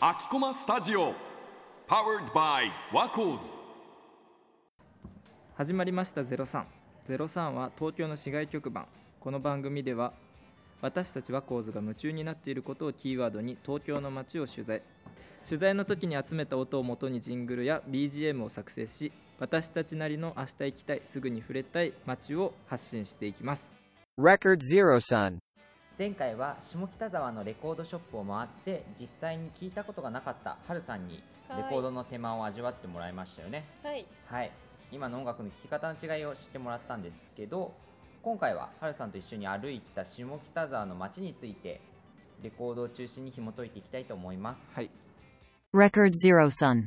[0.00, 1.14] 秋駒スタジオ
[1.88, 3.52] Powered by ワコーズ
[5.56, 6.62] 始まりました03
[7.08, 8.86] 03は東京の市街局番。
[9.18, 10.12] この番組では
[10.80, 14.82] 私たちは構図が夢中になっていることをキーワードに東京の街を取材。
[15.44, 19.10] 取材の時に集めた音をもとにジングルや BGM を作成し
[19.40, 23.72] 私たちなりの明日行きたいすぐに触れたい街を発信していきます。
[24.16, 25.38] Record Zero Sun.
[26.00, 33.66] 前回は下北沢のレコードショップを回って実際に聞いたことがなかったハルさんにレコードの手間を味わってもらいましたよね。
[33.82, 34.50] はい、はい。
[34.90, 37.74] 今の音楽の聴き方の違いを知ってもらったんですけど
[38.22, 41.82] 今回はハルさんと一緒に歩いた下北沢の街について
[42.42, 44.72] レコードを中心に紐解いていきたいと思います。
[44.74, 44.88] はい。
[45.74, 46.86] Record Zero Sun.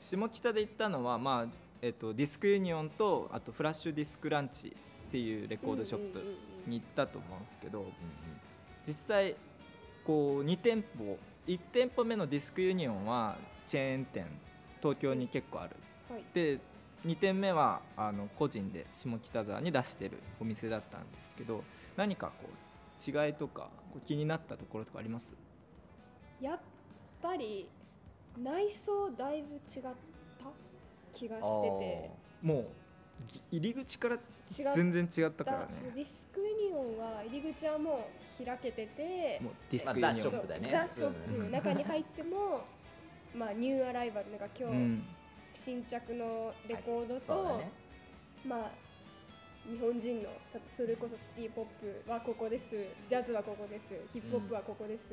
[0.00, 4.74] 下北で行ったのは、まあえっとディスクユニオンとあとフラッシュディスクランチ
[5.06, 6.18] っていうレコードショップ。
[6.18, 7.86] うんうんうんに行ったと思うんですけどうん
[8.86, 9.36] 実際
[10.04, 14.26] こう2店舗1店舗目のディスクユニオンはチェーン店
[14.80, 15.76] 東京に結構ある。
[16.10, 16.58] うんはい、で
[17.06, 21.64] 2店目はあの個人で下北沢に出してるお店だったんですけど
[21.96, 25.26] 何かこう違いとかこう気になったところとかあります？
[26.40, 26.58] やっ
[27.20, 27.68] ぱり
[28.42, 29.90] 内装だいぶ違った
[31.12, 32.10] 気がしてて。
[32.42, 32.81] もうぎ
[33.50, 34.18] 入り口から
[34.74, 35.92] 全然違ったからね。
[35.94, 38.08] ディスクユニオンは入り口はも
[38.40, 40.68] う開けててもうディスまあクユニオン、 the shop だね。
[40.70, 41.50] the shop、うん。
[41.50, 42.64] 中に入っても
[43.34, 45.04] まあ new arrival なんか今日、うん。
[45.54, 47.70] 新着のレコードと、ね
[48.44, 48.70] まあ
[49.64, 51.66] 日本人のたそれこそシティ・ポッ
[52.04, 52.64] プはここです。
[53.08, 53.94] ジャズはここです。
[54.12, 55.08] ヒップホップはここです、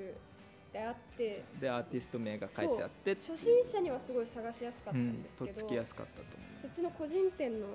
[0.73, 3.15] であってでアーティスト名が書いてあって。
[3.15, 7.67] 初心者にはすごい探しやすかったうんんですけど、とっつきやすかったと思そっちの個人店の、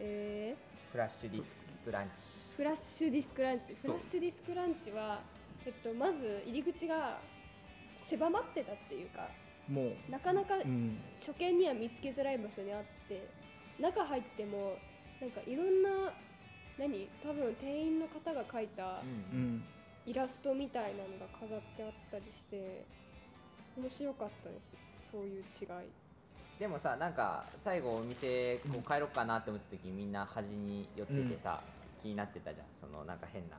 [0.00, 0.56] え
[0.90, 2.20] フラッシュディスクランチ。
[2.20, 3.74] ーフラッシュディスクランチ。
[3.74, 5.20] フラッシュディスクランチは、
[5.64, 7.18] えっと、まず入り口が
[8.08, 9.28] 狭まってたっていうか
[9.68, 13.28] うもう、なかなかうん、初見には見つけづらい場所にあって
[13.78, 14.76] 中入っても
[15.20, 16.12] なんかいろんな
[16.78, 17.08] 何？
[17.22, 19.02] 多分店員の方が描いた
[19.32, 19.38] うん。
[19.38, 19.64] うん。
[20.06, 22.84] イラストみたいなのが飾ってあったりして
[23.76, 24.80] 面白かったです。
[25.12, 25.99] そういう違い
[26.60, 31.62] でもさなんか最後お店こう帰ろうかなって思った時みんな端に寄っててさ、
[32.02, 32.66] 気になってたじゃん。
[32.78, 33.56] そのなんか変な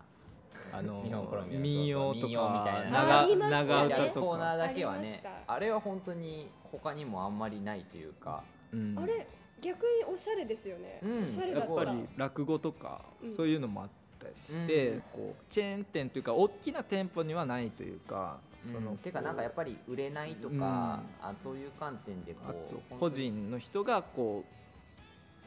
[0.72, 1.02] あの
[1.50, 3.28] 民謡とそうそう民謡みたかいな。
[3.28, 8.44] 長長ね唄とコーナーか、だけはねあれは本当に他にもあんまりないというか。
[8.72, 8.96] うん。
[9.00, 9.28] あれ
[9.60, 11.24] 逆におしゃれですよね、うん。
[11.24, 13.36] おしゃれやだったっぱり落語とか、うん。
[13.36, 13.90] そういうのもあっ
[14.22, 18.40] たりして、うんこうチェーン店というか大きな店舗にはないというか、
[18.72, 20.62] そのうんてかなんかやっぱり売れないとか、うん。
[20.62, 21.02] あ
[21.44, 24.44] そういう観点でこあう個人の人がこ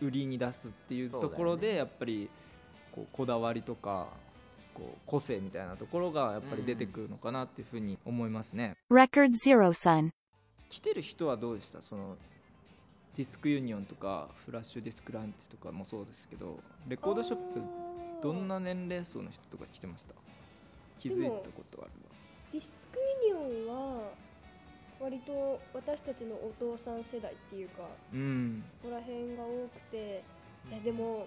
[0.03, 2.29] う売りに出すっていうところでやっぱり
[2.93, 4.09] こうこだわりとか
[4.75, 8.75] こう個性みたいなところがやっぱり出てくるのかなっていうふうに思いますね。
[8.91, 10.11] Record Zero Sun.
[10.69, 11.81] 来てる人はどうでした？
[11.81, 12.17] その
[13.17, 16.59] ディスクユニオンとかフラッシュディスクランチとかもそうですけど
[16.89, 17.61] レコードショップ
[18.25, 20.15] どんな年齢層の人とか来てました？
[20.99, 21.93] 気づいたことがある
[22.53, 22.99] ディスク
[23.29, 24.11] ユニオンは
[25.01, 27.83] 割と私たちのお父さん世代っていうか
[28.13, 28.65] うん。
[28.83, 30.23] ここら辺が多くて
[30.71, 31.27] いやでも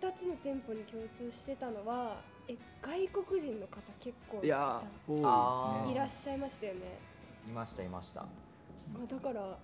[0.00, 5.92] 2つの店舗に共通してたのはえ外国人の方結構いやいね。
[5.92, 6.80] いらっしゃいましたよね。
[7.48, 8.22] いましたいました。
[8.22, 8.26] あ
[9.08, 9.56] だから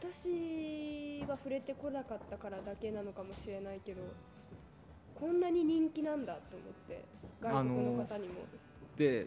[0.00, 4.02] 私が触れてこなかったからだけなのかもしれないけど
[5.18, 7.04] こんなに人気なんだと思って
[7.40, 8.34] 外国の方にも、
[8.96, 9.26] で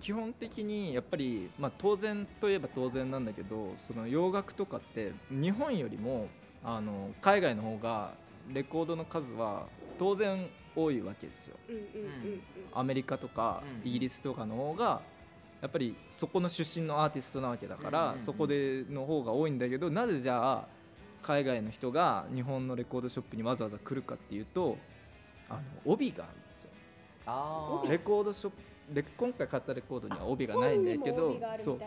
[0.00, 6.28] 基本的にやっぱり、まあ、当然といえば当然なんだけどその洋楽とかって日本よりも
[6.64, 8.12] あの海外の方が
[8.52, 9.66] レコードの数は
[9.98, 11.56] 当然多いわけですよ。
[11.68, 12.42] うんうんうんうん。
[12.72, 15.02] アメリカとかうんイギリスとかの方が
[15.60, 18.24] やっぱりそこの出身のアーティストなわけだから、うんうんうん。
[18.24, 20.68] そこでの方が多いんだけどなぜじゃあ
[21.22, 24.78] 海外の人が日本のレコードショップにわざわざ来るかっていうと
[25.50, 25.60] あの
[25.92, 26.70] 帯があるんですよ。
[27.26, 27.90] あー。
[27.90, 31.80] レコードショップで今回買ったレコードには帯がないんだけどそう。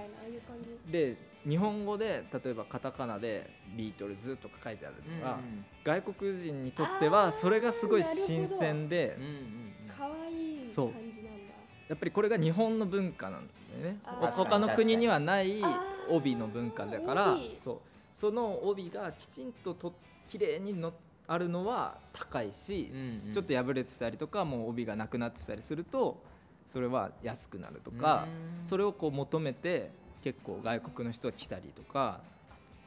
[0.91, 1.17] で
[1.47, 5.39] 日本語で例えばカタカナで「ビートルズ」とか書いてあるのが、
[5.83, 9.73] 外国人にとってはそれがすごい新鮮でうんうんうんうん。
[9.97, 11.53] 可愛いそう感じなんだ。
[11.89, 13.53] やっぱりこれが日本の文化なんだ
[13.87, 13.99] よね。
[14.31, 15.61] 他の国にはない
[16.09, 17.79] 帯の文化だから帯そう。
[18.15, 19.93] その帯がきちんとと
[20.29, 20.93] 綺麗にの
[21.27, 23.33] あるのは高いし、うんうん。
[23.33, 26.21] ちょっと破れてたりとかもう帯がなくなってたりすると
[26.67, 28.27] それは安くなるとか
[28.61, 28.67] うん。
[28.67, 29.91] それをこう求めて
[30.23, 32.21] 結構外国の人は来たりとか。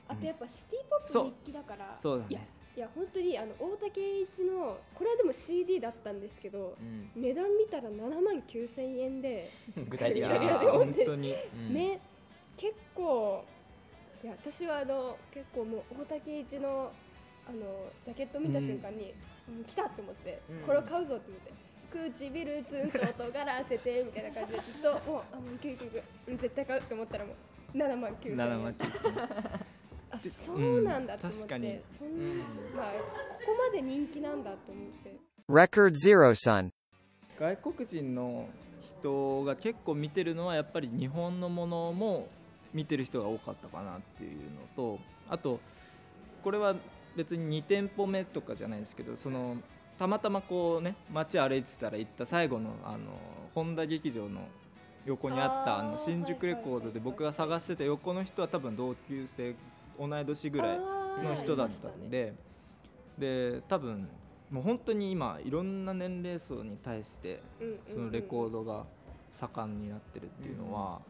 [0.09, 2.19] あとやっぱシティポップそう人気だからそう。
[2.19, 2.27] だね。
[2.31, 2.41] いや
[2.77, 7.11] いや本当にあの大竹栄一のこれはでも CD だったんですけどうん。
[7.21, 9.50] 値段見たら7万9千円で、
[9.89, 12.00] 具体的に本当にうんね
[12.56, 13.44] 結構
[14.23, 16.93] いや私はあの結構もう大竹栄一の
[17.48, 19.14] あのジャケット見た瞬間に、
[19.48, 19.64] うん。
[19.64, 20.66] 来たって思って、うん。
[20.66, 21.66] これを買うぞって思って。
[21.93, 28.37] 唇ツンと尖らせてみたいな感じでずっと もうあもういくいくいくうん絶対買うって思ったらもう7万9千円。
[28.37, 29.60] 7万9000
[30.10, 31.81] あそうなんだって思って、うん確かに。
[31.98, 32.44] そんな、
[32.76, 32.98] まあこ
[33.46, 35.16] こまで人気なんだと思って。
[35.48, 36.70] Record Zero Sun.
[37.38, 38.48] 外国人の
[39.00, 42.28] 人が結構見てるのはやっぱり日本のものも
[42.72, 44.98] 見てる人が多かったかなっていうのと
[45.28, 45.60] あと
[46.43, 46.75] これは
[47.17, 49.57] 別に2店舗目とかじゃないんですけどその
[49.99, 52.99] たまたまこうね街歩いてたら行った最後のあの
[53.55, 54.43] 本田劇場の
[55.07, 59.55] 横にあったあの新宿レコードで僕が探してた横の人は多分同級生
[59.99, 62.35] 同い年ぐらいの人だったんで、
[63.19, 64.09] で多分
[64.51, 67.41] もう本当に今いろんな年齢層に対して
[67.93, 68.85] そのレコードが
[69.33, 71.01] 盛んになってるっていうのは、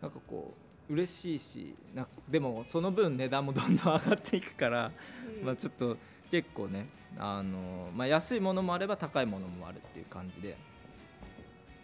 [0.00, 4.92] なんかこう嬉しいしなでもその分値段もどんどん上がっていくから、
[5.40, 5.96] うんまあちょっと
[6.30, 6.88] 結構ね
[7.18, 10.56] あの、まあ、安いものもあれば高いものもあるっていう感じで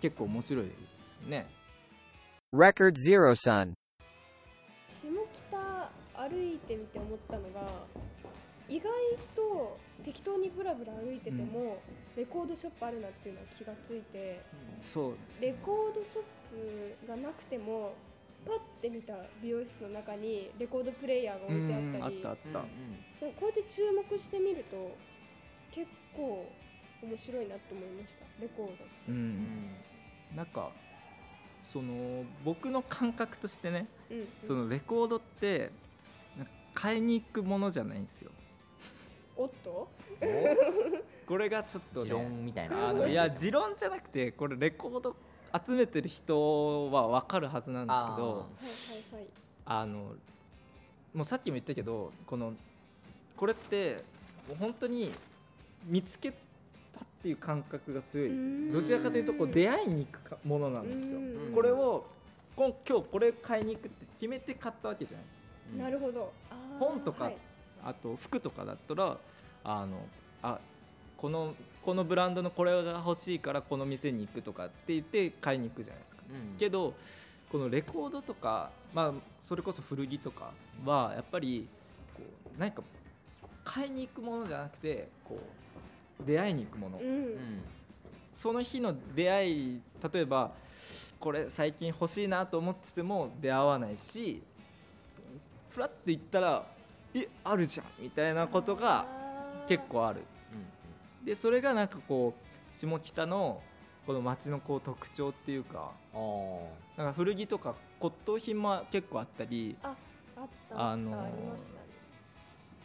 [0.00, 1.46] 結構面白いですよね。
[2.52, 3.74] Record Zero Sun.
[4.88, 5.08] 下
[5.50, 7.84] 北歩いてみて思ったのが
[8.68, 8.90] 意外
[9.36, 11.82] と適当にブラブラ歩いてても、
[12.16, 14.40] レコードショップあるなっていうのは気がついて
[14.82, 16.22] そうですねレコードショッ
[17.04, 17.94] プがなくても
[18.44, 22.66] パッて見た美容室の中にレコードプレイヤーが置いてあったり、うんあったあった、こ
[23.42, 24.96] うやって注目してみると
[25.72, 26.46] 結構
[27.02, 28.72] 面白いなって思いましたレコード。
[29.08, 29.14] うん
[30.32, 30.36] うん。
[30.36, 30.70] なんか
[31.72, 35.70] その僕の感覚としてねうんそのレコードって
[36.74, 38.30] 買いに行くものじゃないんですよ。
[39.36, 39.88] おっと？
[41.26, 42.88] これがちょっと持ね論みたいな。
[42.88, 45.14] あのいや持論じゃなくてこれレコード
[45.66, 48.46] 集めてる人は分かるはずなんですけど
[49.64, 50.14] あの
[51.14, 52.52] もうさっきも言ったけどこの
[53.36, 54.04] これって
[54.48, 55.12] もう本当に
[55.86, 56.38] 見つけたっ
[57.22, 58.28] ていう感覚が強い。
[58.28, 58.72] うん。
[58.72, 61.18] どちらかというとこう出会いに行くかものなんですよ。
[61.18, 61.52] うん。
[61.54, 62.06] これを
[62.54, 65.26] こん今日これ買いに行くって決めて買ったわけじゃない。
[65.72, 66.32] うんなるほど。
[66.78, 67.36] 本とかはい。
[67.84, 69.16] あと服とかだったら
[69.64, 69.98] あの
[70.42, 70.58] あ
[71.20, 76.22] このこのブランドのこれが欲しいからこの店に行くとかって言って買いに行くじゃないですか。
[76.30, 76.58] うん。
[76.58, 76.94] けど
[77.52, 79.12] このレコードとか、まあ、
[79.46, 80.52] それこそ古着とか
[80.84, 81.68] はやっぱり
[82.14, 82.22] こ
[82.56, 82.82] う何か
[83.64, 85.38] 買いに行くものじゃなくてこ
[86.22, 87.06] う出会いに行くもの、うん。
[87.06, 87.36] うん
[88.32, 89.80] その日の出会い
[90.14, 90.52] 例えば
[91.18, 94.42] これ最近欲しいなと思ってても出会わないし
[95.68, 96.64] ふらっと行ったら
[97.12, 99.04] 「えあるじゃん」みたいなことが
[99.68, 100.20] 結構ある。
[100.20, 100.29] うん
[101.24, 103.62] でそれがなんかこう下北の
[104.06, 106.16] この街のこう特徴っていうかあ
[106.96, 111.80] なんか古着とか骨董品も結構あったりあったあのーありましたね。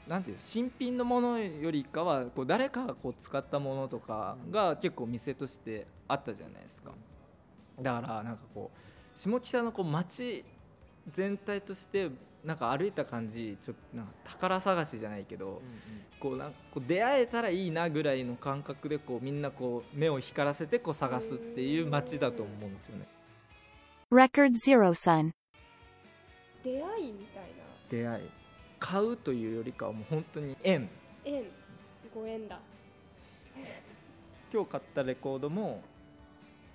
[0.07, 6.91] なんていうの新品のものよりかはこう誰かがこう使ったものとかが結構店としてあったじゃないですか。
[7.81, 10.45] だからなんかこう下北のこう街
[11.11, 12.09] 全体として
[12.43, 15.61] なんか歩いた感じちょっとなんか宝探しじゃないけど、ーうん。
[16.19, 23.07] こうなんかこう出会えたらいいなぐらいの感覚でこうみんなこう目を光らせてこう探すっていう街だと思うんですよね。
[24.11, 25.31] Record Zero Sun.
[26.63, 27.63] 出会いみたいな。
[27.89, 28.29] 出会い。
[28.79, 30.89] 買うというよりかはもう本当に縁。
[31.23, 31.43] 縁。
[32.13, 32.59] ご縁だ。
[34.53, 35.81] 今日買ったレコードも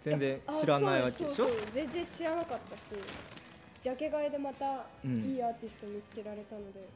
[0.03, 1.35] 全然あ知らないわけでしょ？
[1.35, 1.67] そうそうそう。
[1.75, 2.83] 全然知らなかったし
[3.83, 5.25] ジャケ買いでまたうん。
[5.25, 6.89] いいアーティスト見つけられたので、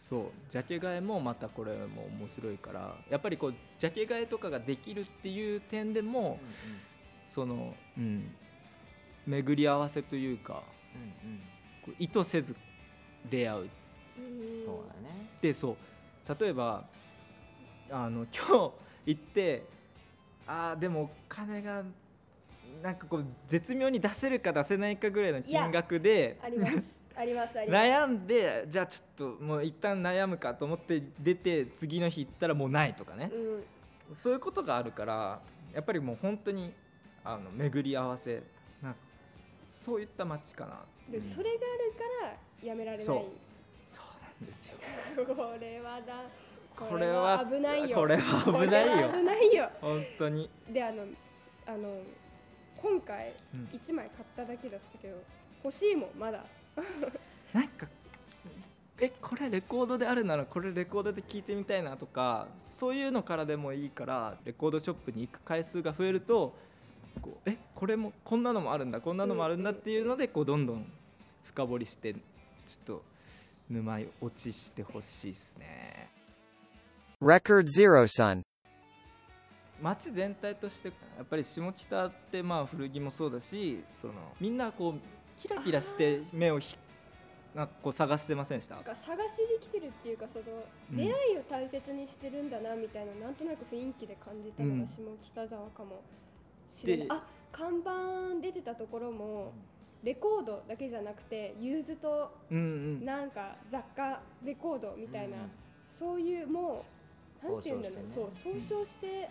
[0.00, 0.22] そう。
[0.50, 6.38] ジャケ買いもまたこれも面白いからやっぱりこうジャケ買いとかができるっていう点でも
[7.28, 8.34] そのうん。
[9.26, 10.62] 巡り合わせというか
[10.94, 11.96] うんうん。
[11.98, 12.54] 意図せず
[13.28, 13.60] 出会う。
[13.60, 13.68] うん
[14.64, 15.28] そうだね。
[15.42, 15.76] でそう。
[16.40, 16.84] 例えば
[17.90, 18.72] あの今日
[19.06, 19.64] 行って
[20.46, 21.82] あーでもお金が
[22.82, 26.96] なんかこう絶妙に出せるか出せないかぐらいの金額であります。
[27.18, 33.30] あります悩んでじゃあちょっともう一旦悩むかと思って出て次の日行ったらもうないとかね。
[33.32, 33.36] う
[34.12, 34.16] ん。
[34.16, 35.40] そういうことがあるから
[35.74, 36.72] やっぱりもう本当に
[37.24, 38.42] あの巡り合わせ
[38.82, 38.98] なんか
[39.84, 40.80] そういった街かな
[41.10, 41.26] で、う。
[41.26, 41.58] んそれがある
[42.22, 43.06] からやめられない。
[43.06, 43.24] そう。
[43.88, 44.06] そう
[44.40, 44.76] なんですよ。
[45.24, 46.24] これはだ。
[46.76, 47.96] これは危ないよ。
[47.96, 49.08] これは危ないよ。
[49.10, 49.70] 危ないよ。
[49.80, 50.50] 本当に。
[50.70, 51.04] であの
[51.66, 52.02] あの
[52.82, 53.68] 今回うん。
[53.72, 55.16] 1枚買っただけだったけど
[55.64, 56.44] 欲しいもんまだ。
[57.52, 57.86] なんか
[58.98, 66.54] えこれレコードであるならこれレコードで聴いてみたいなとかそういうのからでもいいからレコードショップに行く回数が増えると
[67.20, 70.90] こうえこれもこんなのもあるんだこんなのもあるんだっていうのでこうどんどん
[71.44, 72.20] 深掘りしてちょっ
[72.86, 73.02] と
[73.68, 76.10] 沼い落ちしてほしいですね。
[77.20, 78.42] Record Zero Sun.
[79.82, 86.76] 街全体としてやっぱり下北ってまあ古着もそうだしそのみんなこうキラキラして目をひ
[87.54, 88.74] なんかこう探してませんでした？
[88.74, 90.44] なんか探しに来てるっていうかその
[90.90, 90.96] うん。
[90.96, 94.80] 出会いを大切にしてるんだなみたいななんとなく雰囲気で感じたのうん。
[94.80, 96.02] が下北沢かも
[96.70, 99.52] しれない、であ看板出てたところも
[100.02, 102.60] レコードだけじゃなくてユーズとうんう
[103.02, 103.04] ん。
[103.04, 105.50] なんか雑貨レコードみたいな、うん
[105.98, 106.84] そういうも
[107.42, 107.98] うなんていうんだろう。
[108.14, 109.30] 総そう総称して、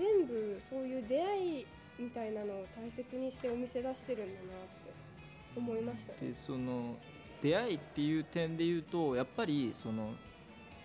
[0.00, 1.66] 全部そういう出会い
[1.98, 4.92] みたいなのを大切にしてお店出してるんだなって
[5.54, 6.30] 思いましたね。
[6.30, 6.96] でその
[7.42, 10.14] 出会いっていう点で言うとやっぱりその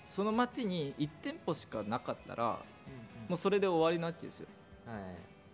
[0.05, 2.59] その街に1店舗しかなかったら
[3.29, 4.47] もうそれで終わりなわけですよ。
[4.85, 4.99] はい。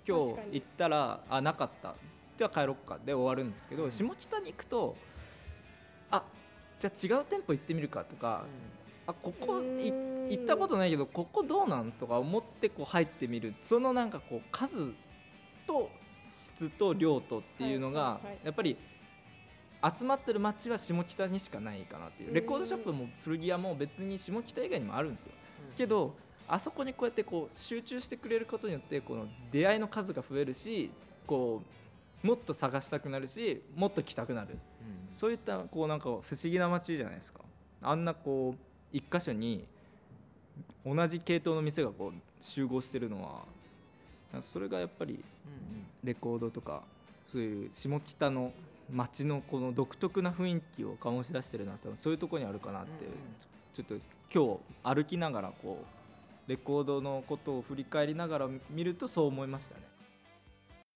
[0.07, 1.93] 今日行ったらあなかった。
[2.37, 2.97] じゃあ帰ろっか。
[3.05, 3.91] で終わるんですけど、うん。
[3.91, 4.95] 下北に行くと
[6.09, 6.23] あ
[6.79, 8.45] じゃあ違う店舗行ってみるかとか、
[9.07, 9.91] あここい
[10.31, 13.53] 行ったことないけどここどうなんとか思ってこう入ってみる。
[13.61, 14.93] そのなんかこう数
[15.67, 15.89] と
[16.29, 18.77] 質と量とっていうのがやっぱり
[19.97, 22.29] 集まってる街は下北にしかないかなっていう。
[22.29, 22.35] うん。
[22.35, 25.31] レコードショップも古着屋も別に下北以外にもあるんですよ。
[25.75, 26.15] けど
[26.47, 30.91] あそこにこうやってこう集中してくれることによってこの出会いの数が増えるし
[31.25, 31.61] こ
[32.23, 34.57] うもっと探したくなるしもっと来たくなる。
[35.07, 35.11] うん。
[35.13, 37.41] そういったこうなんか不思議な街じゃないですか。
[37.81, 39.65] あんなこう一箇所に
[40.85, 45.23] 同じ系統の店がこう集合してるのはそれがやっぱり
[46.03, 46.83] レコードとか
[47.31, 48.51] そういう下北の
[48.89, 53.05] 街のこの独特な雰囲気を醸し出してるな多分そういうところにあるかなって、
[53.73, 53.95] ちょっと
[54.33, 54.59] 今
[54.93, 55.83] 日歩きながらこ
[56.47, 59.81] うレコードのことを振り返りながら見るとそう思いましたね。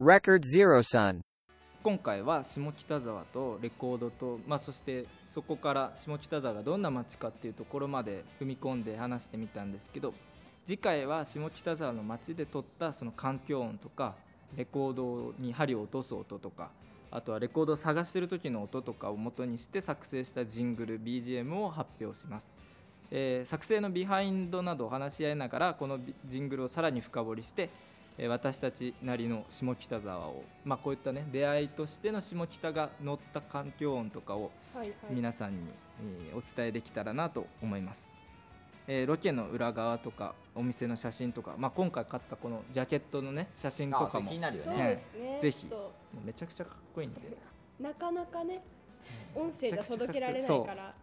[0.01, 1.24] Record Zero Sun.
[1.85, 10.15] 今回は下北沢とレコードと、まあ、そしてそこから下北沢がどんな街かっていうところまで踏み込んで話してみたんですけど
[10.65, 14.15] 次回は下北沢の街で撮ったその環境音とか
[14.57, 16.71] レコードに針を落とす音とか
[17.11, 22.51] あとはレコードを探してる時の音とかを元にして作成したジングル BGM を発表します、
[23.11, 27.69] えー作成のビハインドなどを話し合いながらこのジングルをさらに深掘りして
[28.29, 34.95] 私たちなりの下北沢を、まあ、こういったね出会いとしての下北が乗った環境音とかをはいはい。
[35.09, 38.09] 皆さんに、えーお伝えできたらなと思います、
[38.87, 45.39] えーロケの裏側とかお店の写真とか、まあ、今回買ったこのジャケットのね写真とかもも気になるよそうねですね。
[45.41, 45.67] ぜひ。
[46.25, 47.19] めちゃくちゃかっこいいんで。
[47.79, 48.63] なかなかね、
[49.35, 50.93] 音声では届けられないから。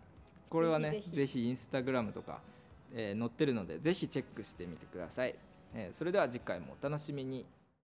[0.49, 2.40] これはねぜひインスタグラムとか、
[2.95, 5.35] えー載ってるのでぜひチェックしてみてください、
[5.93, 7.47] それでは次回もお楽しみに。